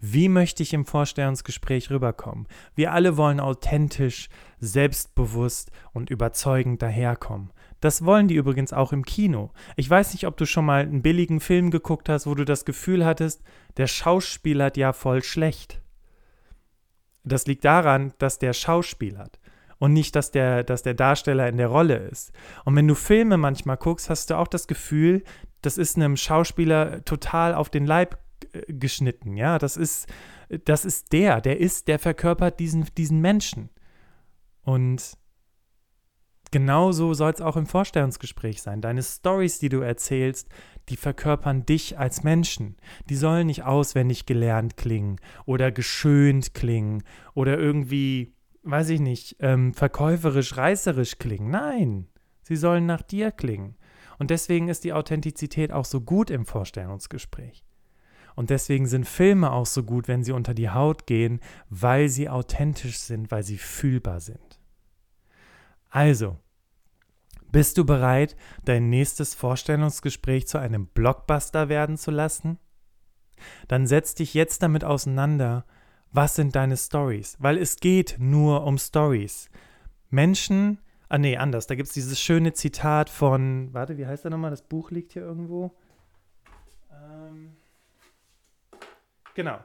Wie 0.00 0.28
möchte 0.28 0.62
ich 0.62 0.74
im 0.74 0.84
Vorstellungsgespräch 0.84 1.90
rüberkommen? 1.90 2.46
Wir 2.74 2.92
alle 2.92 3.16
wollen 3.16 3.40
authentisch, 3.40 4.28
selbstbewusst 4.58 5.70
und 5.92 6.10
überzeugend 6.10 6.82
daherkommen. 6.82 7.52
Das 7.80 8.04
wollen 8.04 8.28
die 8.28 8.34
übrigens 8.34 8.72
auch 8.72 8.92
im 8.92 9.04
Kino. 9.04 9.52
Ich 9.76 9.88
weiß 9.88 10.12
nicht, 10.12 10.26
ob 10.26 10.36
du 10.36 10.46
schon 10.46 10.64
mal 10.64 10.82
einen 10.82 11.02
billigen 11.02 11.40
Film 11.40 11.70
geguckt 11.70 12.08
hast, 12.08 12.26
wo 12.26 12.34
du 12.34 12.44
das 12.44 12.64
Gefühl 12.64 13.04
hattest, 13.04 13.42
der 13.76 13.86
Schauspieler 13.86 14.66
hat 14.66 14.76
ja 14.76 14.92
voll 14.92 15.22
schlecht. 15.22 15.80
Das 17.24 17.46
liegt 17.46 17.64
daran, 17.64 18.12
dass 18.18 18.38
der 18.38 18.52
Schauspieler 18.52 19.18
hat 19.18 19.38
und 19.78 19.92
nicht, 19.92 20.14
dass 20.14 20.30
der, 20.30 20.64
dass 20.64 20.82
der 20.82 20.94
Darsteller 20.94 21.48
in 21.48 21.56
der 21.56 21.68
Rolle 21.68 21.96
ist. 21.96 22.32
Und 22.64 22.76
wenn 22.76 22.88
du 22.88 22.94
Filme 22.94 23.36
manchmal 23.36 23.76
guckst, 23.76 24.08
hast 24.08 24.30
du 24.30 24.38
auch 24.38 24.48
das 24.48 24.68
Gefühl, 24.68 25.22
das 25.62 25.78
ist 25.78 25.96
einem 25.96 26.16
Schauspieler 26.16 27.04
total 27.04 27.54
auf 27.54 27.68
den 27.68 27.86
Leib 27.86 28.18
geschnitten, 28.68 29.36
ja, 29.36 29.58
das 29.58 29.76
ist, 29.76 30.06
das 30.64 30.84
ist 30.84 31.12
der, 31.12 31.40
der 31.40 31.58
ist, 31.58 31.88
der 31.88 31.98
verkörpert 31.98 32.60
diesen, 32.60 32.86
diesen 32.96 33.20
Menschen. 33.20 33.70
Und 34.62 35.16
genauso 36.50 37.14
soll 37.14 37.32
es 37.32 37.40
auch 37.40 37.56
im 37.56 37.66
Vorstellungsgespräch 37.66 38.62
sein. 38.62 38.80
Deine 38.80 39.02
Stories, 39.02 39.58
die 39.58 39.68
du 39.68 39.80
erzählst, 39.80 40.48
die 40.88 40.96
verkörpern 40.96 41.66
dich 41.66 41.98
als 41.98 42.22
Menschen. 42.22 42.76
Die 43.08 43.16
sollen 43.16 43.48
nicht 43.48 43.64
auswendig 43.64 44.26
gelernt 44.26 44.76
klingen 44.76 45.20
oder 45.44 45.72
geschönt 45.72 46.54
klingen 46.54 47.02
oder 47.34 47.58
irgendwie, 47.58 48.34
weiß 48.62 48.90
ich 48.90 49.00
nicht, 49.00 49.36
ähm, 49.40 49.74
verkäuferisch, 49.74 50.56
reißerisch 50.56 51.18
klingen. 51.18 51.50
Nein, 51.50 52.08
sie 52.42 52.56
sollen 52.56 52.86
nach 52.86 53.02
dir 53.02 53.32
klingen. 53.32 53.76
Und 54.18 54.30
deswegen 54.30 54.68
ist 54.68 54.84
die 54.84 54.92
Authentizität 54.92 55.72
auch 55.72 55.84
so 55.84 56.00
gut 56.00 56.30
im 56.30 56.46
Vorstellungsgespräch. 56.46 57.65
Und 58.36 58.50
deswegen 58.50 58.86
sind 58.86 59.08
Filme 59.08 59.50
auch 59.50 59.66
so 59.66 59.82
gut, 59.82 60.06
wenn 60.06 60.22
sie 60.22 60.32
unter 60.32 60.54
die 60.54 60.70
Haut 60.70 61.06
gehen, 61.06 61.40
weil 61.68 62.08
sie 62.08 62.28
authentisch 62.28 62.98
sind, 62.98 63.30
weil 63.32 63.42
sie 63.42 63.58
fühlbar 63.58 64.20
sind. 64.20 64.60
Also, 65.90 66.38
bist 67.50 67.78
du 67.78 67.84
bereit, 67.84 68.36
dein 68.64 68.88
nächstes 68.90 69.34
Vorstellungsgespräch 69.34 70.46
zu 70.46 70.58
einem 70.58 70.86
Blockbuster 70.86 71.68
werden 71.68 71.96
zu 71.96 72.10
lassen? 72.10 72.58
Dann 73.66 73.86
setz 73.86 74.14
dich 74.14 74.34
jetzt 74.34 74.62
damit 74.62 74.84
auseinander, 74.84 75.64
was 76.12 76.36
sind 76.36 76.54
deine 76.54 76.76
Stories? 76.76 77.36
Weil 77.40 77.58
es 77.58 77.76
geht 77.76 78.16
nur 78.18 78.64
um 78.64 78.78
Stories. 78.78 79.50
Menschen 80.10 80.78
Ah, 81.08 81.18
nee, 81.18 81.36
anders. 81.36 81.66
Da 81.68 81.76
gibt 81.76 81.88
es 81.88 81.94
dieses 81.94 82.20
schöne 82.20 82.52
Zitat 82.52 83.10
von, 83.10 83.72
warte, 83.72 83.96
wie 83.96 84.06
heißt 84.06 84.24
der 84.24 84.32
nochmal? 84.32 84.50
Das 84.50 84.62
Buch 84.62 84.90
liegt 84.90 85.12
hier 85.12 85.22
irgendwo. 85.22 85.72
Ähm, 86.90 87.56
genau. 89.36 89.60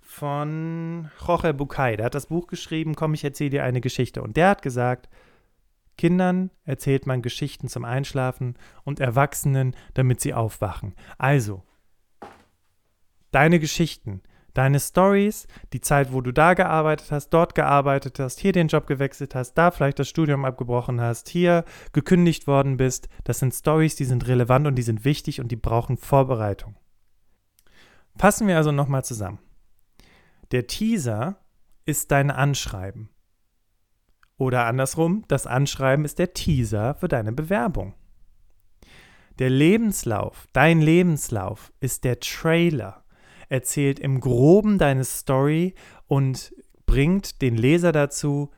Von 0.00 1.10
Jorge 1.26 1.52
Bucay. 1.52 1.98
Der 1.98 2.06
hat 2.06 2.14
das 2.14 2.28
Buch 2.28 2.46
geschrieben, 2.46 2.94
komm, 2.94 3.12
ich 3.12 3.24
erzähle 3.24 3.50
dir 3.50 3.64
eine 3.64 3.82
Geschichte. 3.82 4.22
Und 4.22 4.38
der 4.38 4.48
hat 4.48 4.62
gesagt, 4.62 5.10
Kindern 5.98 6.50
erzählt 6.64 7.06
man 7.06 7.20
Geschichten 7.20 7.68
zum 7.68 7.84
Einschlafen 7.84 8.56
und 8.84 9.00
Erwachsenen, 9.00 9.76
damit 9.92 10.22
sie 10.22 10.32
aufwachen. 10.32 10.94
Also, 11.18 11.62
deine 13.32 13.58
Geschichten, 13.60 14.22
Deine 14.58 14.80
Stories, 14.80 15.46
die 15.72 15.80
Zeit, 15.80 16.12
wo 16.12 16.20
du 16.20 16.32
da 16.32 16.54
gearbeitet 16.54 17.12
hast, 17.12 17.28
dort 17.30 17.54
gearbeitet 17.54 18.18
hast, 18.18 18.40
hier 18.40 18.50
den 18.50 18.66
Job 18.66 18.88
gewechselt 18.88 19.36
hast, 19.36 19.54
da 19.54 19.70
vielleicht 19.70 20.00
das 20.00 20.08
Studium 20.08 20.44
abgebrochen 20.44 21.00
hast, 21.00 21.28
hier 21.28 21.64
gekündigt 21.92 22.48
worden 22.48 22.76
bist, 22.76 23.08
das 23.22 23.38
sind 23.38 23.54
Stories, 23.54 23.94
die 23.94 24.04
sind 24.04 24.26
relevant 24.26 24.66
und 24.66 24.74
die 24.74 24.82
sind 24.82 25.04
wichtig 25.04 25.40
und 25.40 25.52
die 25.52 25.56
brauchen 25.56 25.96
Vorbereitung. 25.96 26.74
Fassen 28.18 28.48
wir 28.48 28.56
also 28.56 28.72
nochmal 28.72 29.04
zusammen. 29.04 29.38
Der 30.50 30.66
Teaser 30.66 31.38
ist 31.84 32.10
dein 32.10 32.30
Anschreiben. 32.30 33.10
Oder 34.36 34.66
andersrum, 34.66 35.24
das 35.28 35.46
Anschreiben 35.46 36.04
ist 36.04 36.18
der 36.18 36.32
Teaser 36.32 36.94
für 36.94 37.08
deine 37.08 37.32
Bewerbung. 37.32 37.94
Der 39.38 39.50
Lebenslauf, 39.50 40.46
dein 40.52 40.80
Lebenslauf 40.80 41.72
ist 41.80 42.04
der 42.04 42.18
Trailer 42.20 43.04
erzählt 43.48 43.98
im 43.98 44.20
groben 44.20 44.78
deine 44.78 45.04
Story 45.04 45.74
und 46.06 46.54
bringt 46.86 47.40
den 47.40 47.56
Leser 47.56 47.92
dazu, 47.92 48.50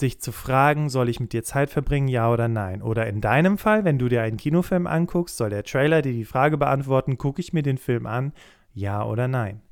sich 0.00 0.20
zu 0.20 0.32
fragen, 0.32 0.88
soll 0.88 1.08
ich 1.08 1.20
mit 1.20 1.32
dir 1.32 1.44
Zeit 1.44 1.70
verbringen, 1.70 2.08
ja 2.08 2.30
oder 2.30 2.48
nein? 2.48 2.82
Oder 2.82 3.06
in 3.06 3.20
deinem 3.20 3.58
Fall, 3.58 3.84
wenn 3.84 3.98
du 3.98 4.08
dir 4.08 4.22
einen 4.22 4.36
Kinofilm 4.36 4.86
anguckst, 4.86 5.36
soll 5.36 5.50
der 5.50 5.64
Trailer 5.64 6.02
dir 6.02 6.12
die 6.12 6.24
Frage 6.24 6.58
beantworten, 6.58 7.18
gucke 7.18 7.40
ich 7.40 7.52
mir 7.52 7.62
den 7.62 7.78
Film 7.78 8.06
an, 8.06 8.32
ja 8.72 9.04
oder 9.04 9.28
nein? 9.28 9.62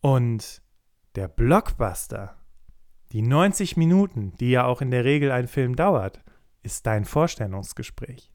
Und 0.00 0.62
der 1.14 1.28
Blockbuster, 1.28 2.36
die 3.12 3.22
90 3.22 3.76
Minuten, 3.76 4.34
die 4.40 4.50
ja 4.50 4.64
auch 4.64 4.80
in 4.82 4.90
der 4.90 5.04
Regel 5.04 5.30
ein 5.30 5.48
Film 5.48 5.76
dauert, 5.76 6.22
ist 6.62 6.86
dein 6.86 7.04
Vorstellungsgespräch. 7.04 8.32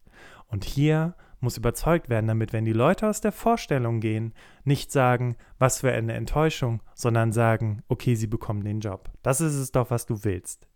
Und 0.47 0.63
hier 0.63 1.15
muss 1.39 1.57
überzeugt 1.57 2.09
werden, 2.09 2.27
damit, 2.27 2.53
wenn 2.53 2.65
die 2.65 2.73
Leute 2.73 3.07
aus 3.07 3.21
der 3.21 3.31
Vorstellung 3.31 3.99
gehen, 3.99 4.33
nicht 4.63 4.91
sagen, 4.91 5.35
was 5.57 5.81
für 5.81 5.91
eine 5.91 6.13
Enttäuschung, 6.13 6.81
sondern 6.93 7.31
sagen, 7.31 7.83
okay, 7.87 8.15
sie 8.15 8.27
bekommen 8.27 8.63
den 8.63 8.79
Job. 8.79 9.09
Das 9.23 9.41
ist 9.41 9.55
es 9.55 9.71
doch, 9.71 9.89
was 9.89 10.05
du 10.05 10.23
willst. 10.23 10.67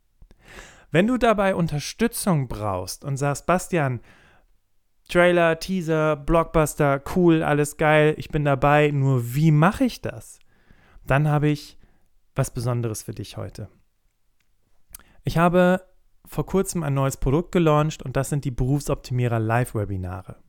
Wenn 0.92 1.08
du 1.08 1.18
dabei 1.18 1.56
Unterstützung 1.56 2.48
brauchst 2.48 3.04
und 3.04 3.18
sagst, 3.18 3.46
Bastian, 3.46 4.00
Trailer, 5.10 5.60
Teaser, 5.60 6.16
Blockbuster, 6.16 7.02
cool, 7.16 7.44
alles 7.44 7.78
geil, 7.78 8.14
ich 8.18 8.30
bin 8.30 8.46
dabei, 8.46 8.92
nur 8.92 9.36
wie 9.36 9.52
mache 9.52 9.86
ich 9.86 10.02
das? 10.02 10.40
Dann 11.06 11.28
habe 11.28 11.50
ich 11.50 11.78
was 12.36 12.52
Besonderes 12.54 13.04
für 13.04 13.14
dich 13.14 13.38
heute. 13.38 13.70
Ich 15.24 15.38
habe 15.38 15.84
vor 16.26 16.46
kurzem 16.46 16.84
ein 16.84 16.94
neues 16.94 17.18
Produkt 17.18 17.52
gelauncht 17.52 18.04
und 18.04 18.16
das 18.16 18.30
sind 18.30 18.46
die 18.46 18.52
Berufsoptimierer 18.52 19.40
Live-Webinare. 19.40 20.43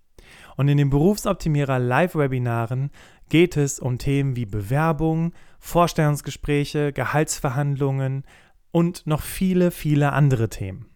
Und 0.56 0.68
in 0.68 0.78
den 0.78 0.90
Berufsoptimierer 0.90 1.78
Live-Webinaren 1.78 2.90
geht 3.28 3.56
es 3.56 3.80
um 3.80 3.98
Themen 3.98 4.36
wie 4.36 4.46
Bewerbung, 4.46 5.32
Vorstellungsgespräche, 5.58 6.92
Gehaltsverhandlungen 6.92 8.24
und 8.70 9.06
noch 9.06 9.22
viele, 9.22 9.70
viele 9.70 10.12
andere 10.12 10.48
Themen. 10.48 10.86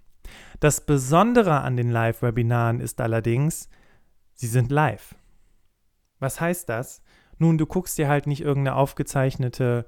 Das 0.61 0.85
Besondere 0.85 1.61
an 1.61 1.77
den 1.77 1.91
Live-Webinaren 1.91 2.81
ist 2.81 3.01
allerdings, 3.01 3.69
sie 4.35 4.49
sind 4.49 4.71
live. 4.71 5.15
Was 6.19 6.41
heißt 6.41 6.69
das? 6.69 7.03
Nun, 7.39 7.59
du 7.59 7.67
guckst 7.67 7.97
dir 7.99 8.09
halt 8.09 8.27
nicht 8.27 8.41
irgendeine 8.41 8.77
aufgezeichnete 8.77 9.87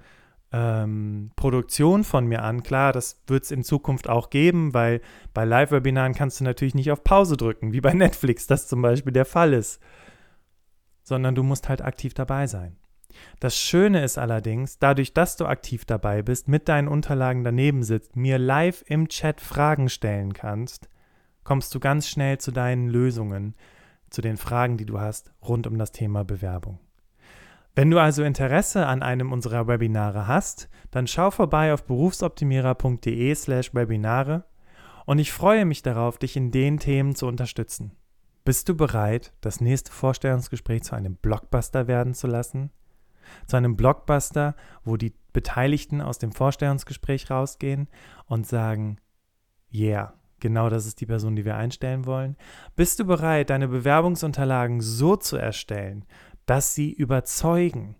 ähm, 0.52 1.30
Produktion 1.36 2.04
von 2.04 2.26
mir 2.26 2.42
an. 2.42 2.62
Klar, 2.62 2.92
das 2.92 3.22
wird 3.26 3.44
es 3.44 3.50
in 3.50 3.62
Zukunft 3.62 4.08
auch 4.08 4.30
geben, 4.30 4.74
weil 4.74 5.00
bei 5.32 5.44
Live-Webinaren 5.44 6.14
kannst 6.14 6.40
du 6.40 6.44
natürlich 6.44 6.74
nicht 6.74 6.90
auf 6.90 7.04
Pause 7.04 7.36
drücken, 7.36 7.72
wie 7.72 7.80
bei 7.80 7.92
Netflix 7.94 8.46
das 8.46 8.66
zum 8.66 8.82
Beispiel 8.82 9.12
der 9.12 9.24
Fall 9.24 9.52
ist, 9.52 9.80
sondern 11.02 11.34
du 11.34 11.42
musst 11.42 11.68
halt 11.68 11.82
aktiv 11.82 12.14
dabei 12.14 12.46
sein. 12.46 12.76
Das 13.40 13.56
Schöne 13.56 14.04
ist 14.04 14.18
allerdings, 14.18 14.78
dadurch, 14.78 15.12
dass 15.12 15.36
du 15.36 15.46
aktiv 15.46 15.84
dabei 15.84 16.22
bist, 16.22 16.48
mit 16.48 16.68
deinen 16.68 16.88
Unterlagen 16.88 17.44
daneben 17.44 17.82
sitzt, 17.82 18.16
mir 18.16 18.38
live 18.38 18.84
im 18.86 19.08
Chat 19.08 19.40
Fragen 19.40 19.88
stellen 19.88 20.32
kannst, 20.32 20.88
kommst 21.42 21.74
du 21.74 21.80
ganz 21.80 22.08
schnell 22.08 22.38
zu 22.38 22.52
deinen 22.52 22.88
Lösungen, 22.88 23.54
zu 24.10 24.22
den 24.22 24.36
Fragen, 24.36 24.76
die 24.76 24.86
du 24.86 25.00
hast 25.00 25.32
rund 25.42 25.66
um 25.66 25.78
das 25.78 25.92
Thema 25.92 26.24
Bewerbung. 26.24 26.78
Wenn 27.74 27.90
du 27.90 27.98
also 27.98 28.22
Interesse 28.24 28.86
an 28.86 29.02
einem 29.02 29.32
unserer 29.32 29.66
Webinare 29.68 30.26
hast, 30.26 30.68
dann 30.90 31.06
schau 31.06 31.30
vorbei 31.30 31.72
auf 31.72 31.84
berufsoptimierer.de/webinare 31.84 34.44
und 35.06 35.18
ich 35.18 35.32
freue 35.32 35.64
mich 35.64 35.80
darauf, 35.82 36.18
dich 36.18 36.36
in 36.36 36.50
den 36.50 36.78
Themen 36.78 37.14
zu 37.14 37.26
unterstützen. 37.26 37.92
Bist 38.44 38.68
du 38.68 38.76
bereit, 38.76 39.32
das 39.40 39.60
nächste 39.60 39.92
Vorstellungsgespräch 39.92 40.82
zu 40.82 40.96
einem 40.96 41.14
Blockbuster 41.16 41.86
werden 41.86 42.14
zu 42.14 42.26
lassen? 42.26 42.70
Zu 43.46 43.56
einem 43.56 43.76
Blockbuster, 43.76 44.56
wo 44.82 44.96
die 44.96 45.14
Beteiligten 45.32 46.00
aus 46.00 46.18
dem 46.18 46.32
Vorstellungsgespräch 46.32 47.30
rausgehen 47.30 47.88
und 48.26 48.44
sagen, 48.46 48.96
yeah, 49.72 50.14
genau 50.40 50.68
das 50.68 50.86
ist 50.86 51.00
die 51.00 51.06
Person, 51.06 51.36
die 51.36 51.44
wir 51.44 51.56
einstellen 51.56 52.06
wollen? 52.06 52.36
Bist 52.74 52.98
du 52.98 53.04
bereit, 53.04 53.50
deine 53.50 53.68
Bewerbungsunterlagen 53.68 54.80
so 54.80 55.16
zu 55.16 55.36
erstellen, 55.36 56.04
dass 56.50 56.74
sie 56.74 56.92
überzeugen? 56.92 57.94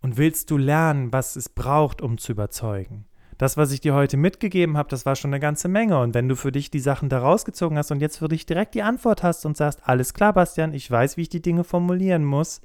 Und 0.00 0.16
willst 0.16 0.52
du 0.52 0.56
lernen, 0.56 1.12
was 1.12 1.34
es 1.34 1.48
braucht, 1.48 2.00
um 2.00 2.18
zu 2.18 2.30
überzeugen? 2.30 3.06
Das, 3.36 3.56
was 3.56 3.72
ich 3.72 3.80
dir 3.80 3.94
heute 3.94 4.16
mitgegeben 4.16 4.76
habe, 4.76 4.90
das 4.90 5.04
war 5.04 5.16
schon 5.16 5.30
eine 5.30 5.40
ganze 5.40 5.66
Menge. 5.66 5.98
Und 5.98 6.14
wenn 6.14 6.28
du 6.28 6.36
für 6.36 6.52
dich 6.52 6.70
die 6.70 6.78
Sachen 6.78 7.08
da 7.08 7.18
rausgezogen 7.18 7.76
hast 7.76 7.90
und 7.90 7.98
jetzt 7.98 8.18
für 8.18 8.28
dich 8.28 8.46
direkt 8.46 8.76
die 8.76 8.84
Antwort 8.84 9.24
hast 9.24 9.44
und 9.44 9.56
sagst, 9.56 9.80
alles 9.82 10.14
klar, 10.14 10.34
Bastian, 10.34 10.72
ich 10.72 10.88
weiß, 10.88 11.16
wie 11.16 11.22
ich 11.22 11.28
die 11.28 11.42
Dinge 11.42 11.64
formulieren 11.64 12.24
muss, 12.24 12.60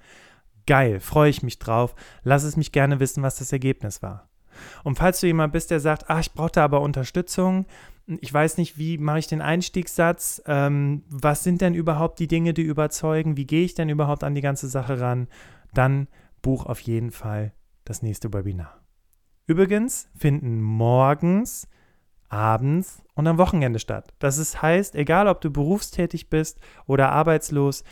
geil, 0.68 1.00
freue 1.00 1.32
ich 1.32 1.42
mich 1.42 1.58
drauf, 1.58 1.96
lass 2.22 2.44
es 2.44 2.56
mich 2.56 2.72
gerne 2.72 3.00
wissen, 3.00 3.24
was 3.24 3.40
das 3.40 3.52
Ergebnis 3.52 4.04
war. 4.04 4.30
Und 4.84 5.00
falls 5.00 5.22
du 5.22 5.26
jemand 5.26 5.54
bist, 5.54 5.72
der 5.72 5.80
sagt, 5.80 6.08
ah, 6.08 6.20
ich 6.20 6.34
brauche 6.34 6.52
da 6.52 6.66
aber 6.66 6.82
Unterstützung, 6.82 7.66
ich 8.22 8.34
weiß 8.34 8.58
nicht, 8.58 8.78
wie 8.78 8.98
mache 8.98 9.20
ich 9.20 9.28
den 9.28 9.42
Einstiegssatz, 9.42 10.42
ähm, 10.48 11.04
was 11.10 11.44
sind 11.44 11.62
denn 11.62 11.76
überhaupt 11.76 12.20
die 12.20 12.28
Dinge, 12.28 12.54
die 12.54 12.64
überzeugen, 12.64 13.38
wie 13.38 13.46
gehe 13.46 13.66
ich 13.66 13.76
denn 13.76 13.90
überhaupt 13.90 14.24
an 14.24 14.36
die 14.36 14.42
ganze 14.42 14.68
Sache 14.68 15.00
ran, 15.00 15.28
dann 15.74 16.08
buch 16.42 16.66
auf 16.66 16.80
jeden 16.80 17.12
Fall 17.12 17.54
das 17.86 18.02
nächste 18.02 18.34
Webinar. 18.34 18.82
Übrigens 19.46 20.10
finden 20.16 20.62
morgens, 20.62 21.68
abends 22.30 23.04
und 23.16 23.28
am 23.28 23.38
Wochenende 23.38 23.80
statt. 23.80 24.14
Das 24.20 24.38
ist, 24.38 24.62
heißt, 24.62 24.96
egal 24.96 25.28
ob 25.28 25.42
du 25.42 25.52
berufstätig 25.52 26.30
bist 26.30 26.60
oder 26.86 27.12
arbeitslos, 27.12 27.84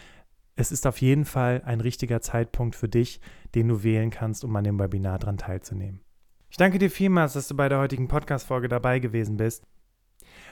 es 0.56 0.72
ist 0.72 0.88
auf 0.88 1.02
jeden 1.02 1.26
Fall 1.26 1.62
ein 1.66 1.82
richtiger 1.82 2.22
Zeitpunkt 2.22 2.76
für 2.76 2.90
dich, 2.90 3.22
den 3.56 3.68
du 3.68 3.84
wählen 3.84 4.10
kannst, 4.10 4.44
um 4.44 4.56
an 4.56 4.64
dem 4.64 4.80
Webinar 4.80 5.20
dran 5.20 5.38
teilzunehmen. 5.38 6.02
Ich 6.50 6.58
danke 6.58 6.80
dir 6.80 6.90
vielmals, 6.90 7.34
dass 7.34 7.48
du 7.48 7.56
bei 7.56 7.70
der 7.70 7.80
heutigen 7.80 8.08
Podcast-Folge 8.08 8.68
dabei 8.68 9.00
gewesen 9.00 9.38
bist. 9.38 9.64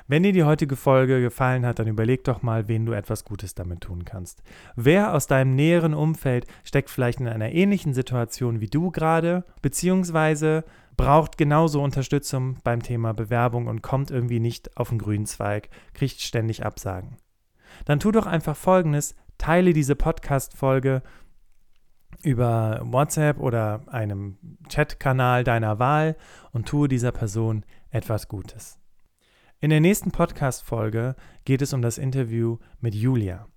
Wenn 0.07 0.23
dir 0.23 0.33
die 0.33 0.43
heutige 0.43 0.75
Folge 0.75 1.21
gefallen 1.21 1.65
hat, 1.65 1.79
dann 1.79 1.87
überleg 1.87 2.23
doch 2.23 2.41
mal, 2.41 2.67
wen 2.67 2.85
du 2.85 2.93
etwas 2.93 3.23
Gutes 3.23 3.55
damit 3.55 3.81
tun 3.81 4.05
kannst. 4.05 4.43
Wer 4.75 5.13
aus 5.13 5.27
deinem 5.27 5.55
näheren 5.55 5.93
Umfeld 5.93 6.45
steckt 6.63 6.89
vielleicht 6.89 7.19
in 7.19 7.27
einer 7.27 7.51
ähnlichen 7.51 7.93
Situation 7.93 8.61
wie 8.61 8.67
du 8.67 8.91
gerade, 8.91 9.45
beziehungsweise 9.61 10.63
braucht 10.97 11.37
genauso 11.37 11.81
Unterstützung 11.81 12.57
beim 12.63 12.81
Thema 12.81 13.13
Bewerbung 13.13 13.67
und 13.67 13.81
kommt 13.81 14.11
irgendwie 14.11 14.39
nicht 14.39 14.77
auf 14.77 14.89
den 14.89 14.99
grünen 14.99 15.25
Zweig, 15.25 15.69
kriegt 15.93 16.21
ständig 16.21 16.65
Absagen. 16.65 17.17
Dann 17.85 17.99
tu 17.99 18.11
doch 18.11 18.25
einfach 18.25 18.55
Folgendes, 18.55 19.15
teile 19.37 19.73
diese 19.73 19.95
Podcast-Folge 19.95 21.01
über 22.23 22.79
WhatsApp 22.83 23.39
oder 23.39 23.81
einem 23.87 24.37
Chatkanal 24.69 25.43
deiner 25.43 25.79
Wahl 25.79 26.15
und 26.51 26.67
tue 26.67 26.87
dieser 26.87 27.11
Person 27.11 27.65
etwas 27.89 28.27
Gutes. 28.27 28.79
In 29.61 29.69
der 29.69 29.79
nächsten 29.79 30.11
Podcast-Folge 30.11 31.15
geht 31.45 31.61
es 31.61 31.73
um 31.73 31.81
das 31.81 31.97
Interview 31.97 32.57
mit 32.81 32.93
Julia. 32.93 33.47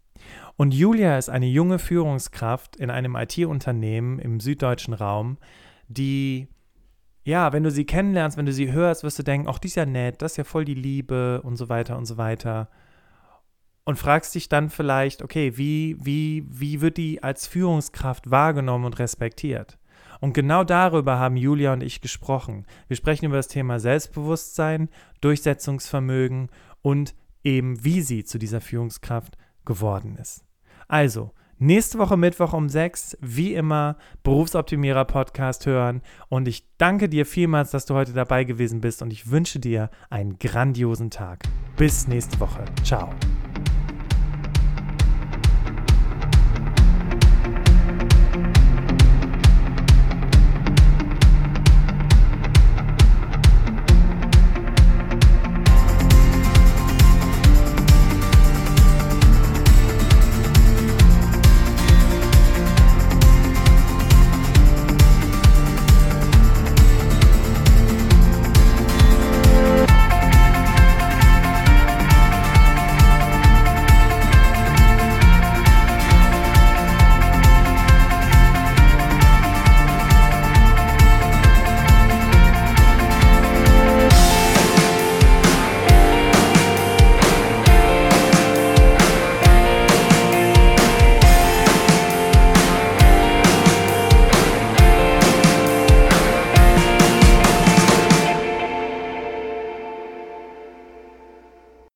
Und 0.56 0.72
Julia 0.72 1.18
ist 1.18 1.28
eine 1.28 1.46
junge 1.46 1.78
Führungskraft 1.78 2.76
in 2.76 2.90
einem 2.90 3.14
IT-Unternehmen 3.16 4.18
im 4.18 4.40
süddeutschen 4.40 4.94
Raum, 4.94 5.38
die, 5.88 6.48
ja, 7.24 7.52
wenn 7.52 7.62
du 7.62 7.70
sie 7.70 7.84
kennenlernst, 7.84 8.36
wenn 8.36 8.46
du 8.46 8.52
sie 8.52 8.72
hörst, 8.72 9.04
wirst 9.04 9.18
du 9.18 9.22
denken, 9.22 9.48
ach, 9.48 9.58
die 9.58 9.68
ist 9.68 9.76
ja 9.76 9.86
nett, 9.86 10.22
das 10.22 10.32
ist 10.32 10.36
ja 10.38 10.44
voll 10.44 10.64
die 10.64 10.74
Liebe 10.74 11.42
und 11.42 11.56
so 11.56 11.68
weiter 11.68 11.96
und 11.96 12.06
so 12.06 12.16
weiter 12.16 12.68
und 13.88 13.98
fragst 13.98 14.34
dich 14.34 14.50
dann 14.50 14.68
vielleicht, 14.68 15.22
okay, 15.22 15.56
wie, 15.56 15.96
wie, 15.98 16.44
wie 16.46 16.82
wird 16.82 16.98
die 16.98 17.22
als 17.22 17.46
Führungskraft 17.46 18.30
wahrgenommen 18.30 18.84
und 18.84 18.98
respektiert? 18.98 19.77
Und 20.20 20.32
genau 20.32 20.64
darüber 20.64 21.18
haben 21.18 21.36
Julia 21.36 21.72
und 21.72 21.82
ich 21.82 22.00
gesprochen. 22.00 22.66
Wir 22.88 22.96
sprechen 22.96 23.26
über 23.26 23.36
das 23.36 23.48
Thema 23.48 23.78
Selbstbewusstsein, 23.78 24.88
Durchsetzungsvermögen 25.20 26.48
und 26.82 27.14
eben, 27.44 27.84
wie 27.84 28.02
sie 28.02 28.24
zu 28.24 28.38
dieser 28.38 28.60
Führungskraft 28.60 29.36
geworden 29.64 30.16
ist. 30.20 30.44
Also, 30.88 31.32
nächste 31.58 31.98
Woche 31.98 32.16
Mittwoch 32.16 32.52
um 32.52 32.68
6, 32.68 33.18
wie 33.20 33.54
immer, 33.54 33.96
Berufsoptimierer 34.22 35.04
Podcast 35.04 35.66
hören. 35.66 36.02
Und 36.28 36.48
ich 36.48 36.66
danke 36.78 37.08
dir 37.08 37.26
vielmals, 37.26 37.70
dass 37.70 37.86
du 37.86 37.94
heute 37.94 38.12
dabei 38.12 38.44
gewesen 38.44 38.80
bist 38.80 39.02
und 39.02 39.12
ich 39.12 39.30
wünsche 39.30 39.60
dir 39.60 39.90
einen 40.10 40.38
grandiosen 40.38 41.10
Tag. 41.10 41.44
Bis 41.76 42.08
nächste 42.08 42.40
Woche. 42.40 42.64
Ciao. 42.82 43.10